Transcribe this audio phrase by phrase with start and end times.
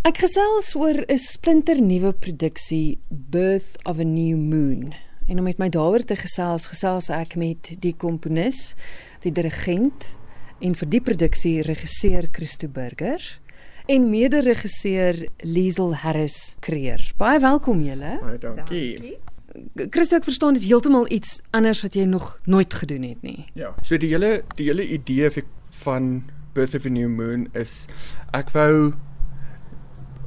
[0.00, 4.94] Ek gesels oor 'n splinternuwe produksie Birth of a New Moon.
[5.28, 8.74] En om met my daaroor te gesels, gesels ek met die komponis,
[9.20, 10.16] die dirigent
[10.60, 13.40] en vir die produksie regisseur Christo Burger
[13.86, 17.12] en mede-regisseur Liesel Harris Creer.
[17.18, 18.18] Baie welkom julle.
[18.22, 18.96] Baie dankie.
[18.96, 19.90] dankie.
[19.90, 23.44] Christo, ek verstaan dit heeltemal iets anders wat jy nog nooit gedoen het nie.
[23.52, 23.74] Ja.
[23.82, 25.28] So die hele die hele idee
[25.84, 26.24] van
[26.54, 27.86] Birth of a New Moon is
[28.32, 28.94] ek wou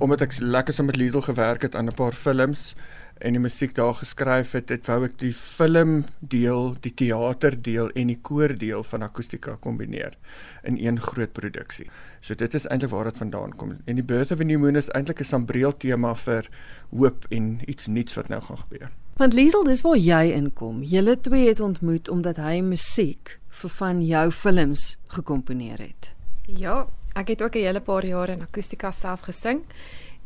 [0.00, 2.74] omdat ek lekker saam met Liesel gewerk het aan 'n paar films
[3.18, 7.90] en die musiek daar geskryf het, het wou ek die film deel, die teater deel
[7.90, 10.16] en die koor deel van akustika kombineer
[10.62, 11.86] in een groot produksie.
[12.20, 13.76] So dit is eintlik waar dit vandaan kom.
[13.84, 16.48] En die Birth of a New Moon is eintlik 'n sambreel tema vir
[16.90, 18.90] hoop en iets nuuts wat nou gaan gebeur.
[19.16, 20.82] Want Liesel, dis waar jy inkom.
[20.82, 26.14] Julle twee het ontmoet omdat hy musiek vir van jou films gekomponeer het.
[26.58, 29.64] Ja, ek het ook 'n hele paar jare in akustika self gesing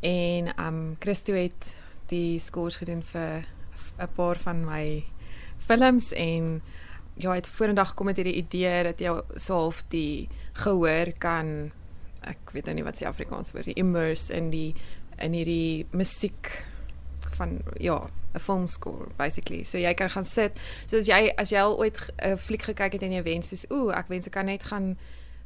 [0.01, 3.45] en um Christo het die scores gedoen vir
[3.99, 5.05] 'n paar van my
[5.59, 6.63] films en
[7.15, 11.73] ja, het vorendag gekom met hierdie idee dat jy so half die gehoor kan
[12.21, 14.75] ek weet nou nie wat se Afrikaans woord die immerse in die
[15.19, 16.67] in hierdie musiek
[17.33, 19.65] van ja 'n film score basically.
[19.65, 20.59] So jy kan gaan sit.
[20.87, 23.71] So as jy as jy al ooit 'n fliek gekyk het en jy wens soos
[23.71, 24.97] ooh, ek wens ek kan net gaan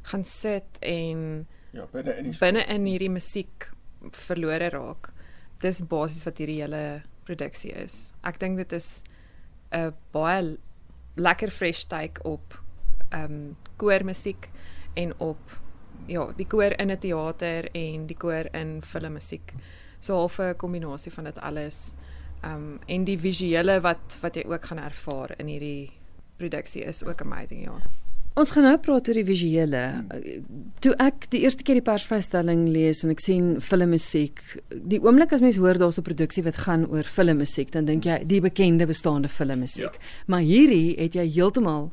[0.03, 3.69] gaan sit en ja, binne in die binne in hierdie musiek
[4.11, 5.11] verlore raak.
[5.61, 8.11] Dis basies wat hierdie hele produksie is.
[8.23, 9.03] Ek dink dit is
[9.71, 10.57] 'n baie
[11.15, 12.57] lekker fresh take op
[13.11, 14.49] ehm um, koormusiek
[14.95, 15.59] en op
[16.07, 19.53] ja, die koor in 'n teater en die koor in filmmusiek.
[19.99, 21.95] So half 'n kombinasie van dit alles.
[22.41, 25.91] Ehm um, en die visuele wat wat jy ook gaan ervaar in hierdie
[26.37, 27.81] produksie is ook amazing, ja.
[28.39, 29.81] Ons gaan nou praat oor die visuele.
[30.83, 34.39] Toe ek die eerste keer die persvrystelling lees en ek sien filmmusiek,
[34.71, 38.23] die oomblik as mens hoor daar's 'n produksie wat gaan oor filmmusiek, dan dink jy
[38.23, 39.93] die bekende bestaande filmmusiek.
[39.93, 40.23] Ja.
[40.27, 41.91] Maar hierdie het jy heeltemal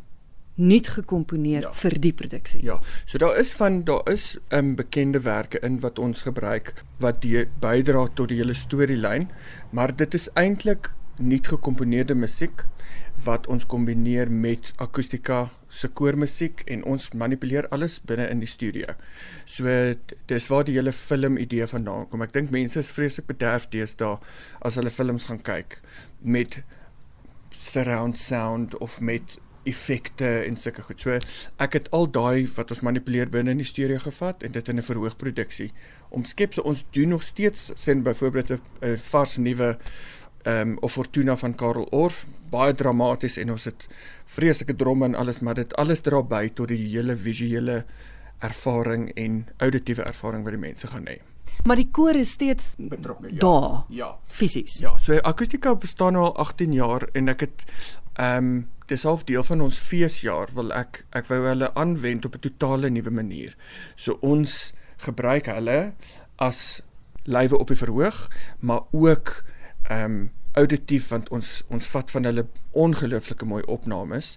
[0.55, 1.73] nuut gekomponeer ja.
[1.73, 2.63] vir die produksie.
[2.65, 2.81] Ja.
[3.05, 6.85] So daar is van daar is 'n um, ehm, bekende werke in wat ons gebruik
[6.99, 9.29] wat die bydra tot die hele storielyn,
[9.71, 12.67] maar dit is eintlik nuut gekomponeerde musiek
[13.25, 18.95] wat ons kombineer met akustika se koormusiek en ons manipuleer alles binne in die studio.
[19.45, 19.71] So
[20.31, 22.23] dis waar die hele film idee vandaan kom.
[22.23, 24.17] Ek dink mense is vreeslik bederf deesdae
[24.63, 25.81] as hulle films gaan kyk
[26.23, 26.61] met
[27.57, 31.03] surround sound of met effekte en sulke goed.
[31.03, 31.19] So
[31.63, 34.79] ek het al daai wat ons manipuleer binne in die studio gevat en dit in
[34.79, 35.73] 'n verhoogproduksie
[36.11, 36.55] omskep.
[36.55, 39.79] So ons doen nog steeds sien byvoorbeeld 'n vars nuwe
[40.47, 43.87] ehm um, of Fortuna van Karel Orff baie dramaties en ons het
[44.31, 47.81] vreeslike dromme en alles maar dit alles dra by tot die hele visuele
[48.47, 51.17] ervaring en auditiewe ervaring wat die mense gaan hê.
[51.67, 53.41] Maar die koor is steeds betrokke ja.
[53.43, 53.83] daar.
[53.89, 54.11] Ja.
[54.31, 54.79] Fisies.
[54.85, 57.67] Ja, so akustika bestaan nou al 18 jaar en ek het
[58.15, 62.37] ehm um, dis half deel van ons feesjaar wil ek ek wou hulle aanwend op
[62.39, 63.57] 'n totale nuwe manier.
[63.97, 65.93] So ons gebruik hulle
[66.39, 66.83] as
[67.25, 68.29] lywe op die verhoog,
[68.61, 69.43] maar ook
[69.89, 74.37] ehm um, auditief want ons ons vat van hulle ongelooflike mooi opnames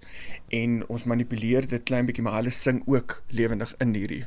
[0.56, 4.26] en ons manipuleer dit klein bietjie maar hulle sing ook lewendig in hierdie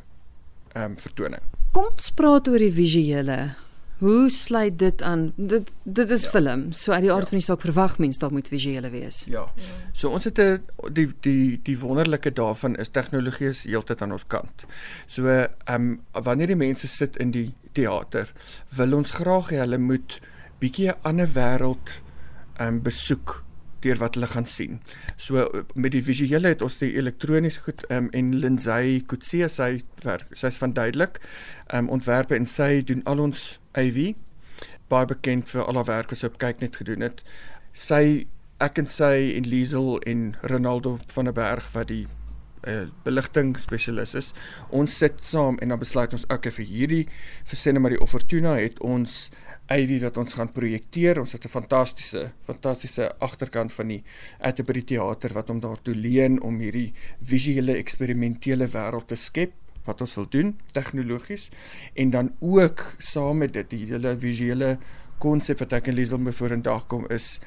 [0.72, 1.44] ehm um, vertoning.
[1.76, 3.36] Kom ons praat oor die visuele.
[4.02, 5.32] Hoe sluit dit aan?
[5.36, 6.30] Dit dit is ja.
[6.30, 6.64] film.
[6.72, 7.28] So uit die aard ja.
[7.28, 9.24] van die saak verwag mens daar moet visuele wees.
[9.30, 9.44] Ja.
[9.92, 14.26] So ons het 'n die die die wonderlike daarvan is tegnologie is heeltyd aan ons
[14.26, 14.64] kant.
[15.06, 18.32] So ehm um, wanneer die mense sit in die teater,
[18.76, 20.20] wil ons graag hê hulle moet
[20.62, 22.00] bietjie 'n ander wêreld
[22.60, 23.42] um besoek
[23.82, 24.80] deur wat hulle gaan sien.
[25.16, 30.30] So met die visuele het ons die elektroniese goed um en Lindsay Kutse sy werk.
[30.38, 31.18] Sy's van duidelik
[31.74, 34.14] um ontwerpe en sy doen al ons AV
[34.92, 37.22] baie bekend vir al haar werk wat sy op kyk net gedoen het.
[37.72, 38.26] Sy
[38.62, 42.06] ek en sy en Liesel en Ronaldo van der Berg wat die
[42.66, 44.32] uh, beligting spesialis is.
[44.70, 47.02] Ons sit saam en dan besluit ons okay vir hierdie
[47.44, 49.30] vir Cinema die Opportuna het ons
[49.72, 51.20] Ivy wat ons gaan projekteer.
[51.20, 54.02] Ons het 'n fantastiese fantastiese agterkant van die
[54.40, 59.52] Atterbury teater wat hom daartoe leen om hierdie visuele eksperimentele wêreld te skep
[59.84, 61.48] wat ons wil doen tegnologies
[61.94, 64.78] en dan ook saam met dit die hele visuele
[65.18, 67.38] konsep wat ek en Liesel me vorendag kom is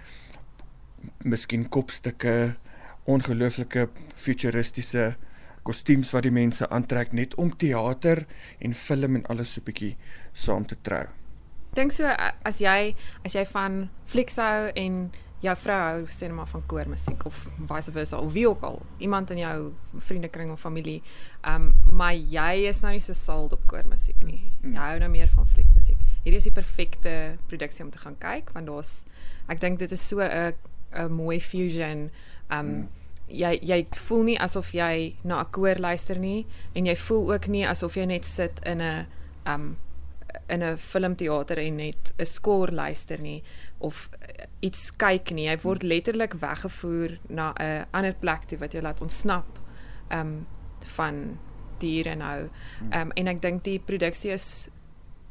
[1.23, 2.55] miskien kopstukke
[3.05, 5.15] ongelooflike futuristiese
[5.65, 8.25] kostuums wat die mense aantrek net om teater
[8.61, 9.95] en film en alles so bietjie
[10.33, 11.05] saam te trou.
[11.75, 12.07] Dink so
[12.47, 14.99] as jy as jy van flieks hou en
[15.43, 18.79] jou vrou hou sê net maar van koormusiek of vice versa of wie ook al
[19.03, 19.57] iemand in jou
[20.07, 21.01] vriendekring of familie
[21.49, 24.39] um maar jy is nou nie so sold op koormusiek nie.
[24.61, 24.73] Mm.
[24.73, 27.11] jy hou nou meer van fliekmusiek hierdie is die perfekte
[27.51, 28.93] produksie om te gaan kyk want daar's
[29.51, 30.55] ek dink dit is so 'n
[30.95, 32.09] 'n mooi fusion
[32.49, 32.87] um mm.
[33.27, 37.47] jy jy voel nie asof jy na 'n koor luister nie en jy voel ook
[37.47, 39.07] nie asof jy net sit in 'n
[39.45, 39.77] um
[40.47, 43.43] in 'n filmteater en net 'n skoor luister nie
[43.77, 44.09] of
[44.59, 45.45] iets kyk nie.
[45.45, 49.59] Jy word letterlik weggevoer na 'n ander plek toe wat jou laat ontsnap
[50.11, 50.47] um
[50.95, 51.39] van
[51.79, 52.49] diere nou.
[52.93, 54.69] Um en ek dink die produksie is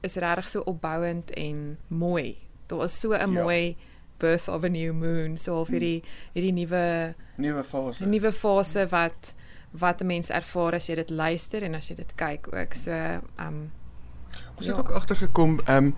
[0.02, 2.36] is regtig so opbouend en mooi.
[2.66, 3.42] Daar is so 'n ja.
[3.42, 3.76] mooi
[4.18, 6.02] birth of a new moon, so of hierdie
[6.34, 8.04] hierdie nuwe nuwe fase.
[8.04, 9.34] 'n Nuwe fase wat
[9.70, 12.74] wat 'n mens ervaar as jy dit luister en as jy dit kyk ook.
[12.74, 12.92] So
[13.38, 13.70] um
[14.56, 14.82] Ons het ja.
[14.82, 15.94] ook agtergekom ehm um,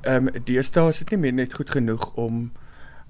[0.00, 2.52] ehm um, deesdae is dit nie meer net goed genoeg om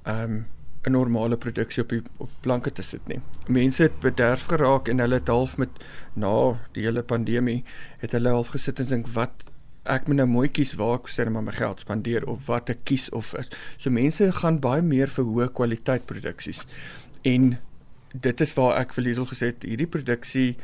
[0.03, 0.47] ehm um,
[0.87, 3.21] 'n normale produksie op die op planke te sit nie.
[3.47, 5.69] Mense het bederf geraak en hulle het half met
[6.15, 7.65] na die hele pandemie
[7.99, 9.45] het hulle half gesit en dink wat
[9.89, 12.85] ek moet nou mooi kies waar ek sê maar my geld spandeer of wat ek
[12.85, 13.35] kies of
[13.77, 16.65] so mense gaan baie meer vir hoë kwaliteit produksies.
[17.23, 17.57] En
[18.13, 20.57] dit is waar ek vir Liesel gesê het hierdie produksie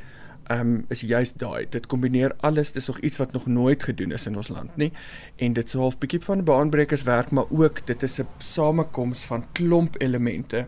[0.51, 1.67] ehm um, is juist daai.
[1.71, 2.73] Dit kombineer alles.
[2.73, 4.91] Dis nog iets wat nog nooit gedoen is in ons land nie.
[5.37, 9.45] En dit sou half bietjie van baanbrekers werk, maar ook dit is 'n samekoms van
[9.53, 10.67] klomp elemente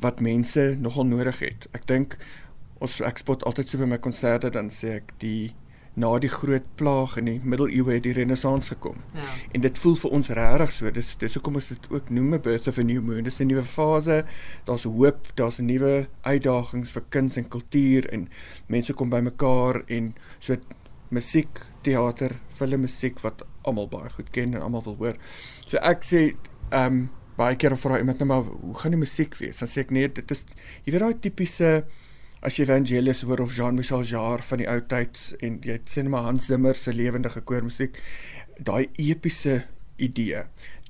[0.00, 1.68] wat mense nogal nodig het.
[1.72, 2.16] Ek dink
[2.78, 5.54] ons ek spot altyd so by my konserte dan sê ek die
[5.98, 9.00] na die groot plaag in die middeleeue het die renessans gekom.
[9.16, 9.26] Ja.
[9.56, 10.92] En dit voel vir ons regtig so.
[10.94, 13.24] Dis dis hoekom ons dit ook noem 'n birth of a new moon.
[13.24, 14.24] Dis 'n nuwe fase.
[14.64, 18.28] Daar's hoop, daar's nuwe uitdagings vir kuns en kultuur en
[18.68, 20.56] mense kom bymekaar en so
[21.10, 25.16] musiek, teater, filmmusiek wat almal baie goed ken en almal wil hoor.
[25.66, 26.34] So ek sê
[26.70, 27.08] ehm um,
[27.38, 29.58] baie keer vra iemand nou maar hoe gaan die musiek wees?
[29.58, 30.44] Dan sê ek nee, dit is
[30.84, 31.84] jy weet daai tipiese
[32.40, 36.28] as jy Evangelis hoor of Jean-Michel Jarre van die ou tyds en jy sien maar
[36.28, 37.98] Hans Zimmer se lewendige koormusiek,
[38.58, 39.64] daai epiese
[39.98, 40.44] idee,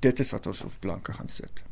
[0.04, 1.64] dit is wat ons op planke gaan sit.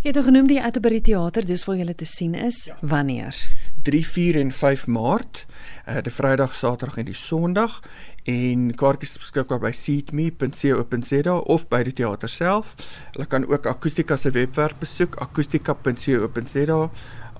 [0.00, 2.62] Jy het genoem die Atterbury Theater, dis waar jy te sien is.
[2.70, 2.78] Ja.
[2.80, 3.36] Wanneer?
[3.84, 5.42] 3, 4 en 5 Maart.
[5.84, 7.82] Uh die Vrydag, Saterdag en die Sondag
[8.24, 12.76] en kaartjies beskikbaar by seatme.co.za of by die teater self.
[13.12, 16.84] Hulle kan ook Akustika se webwerf besoek, akustika.co.za.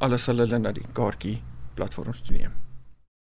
[0.00, 1.38] Alles sal hulle na die kaartjie
[1.74, 2.48] platforms te.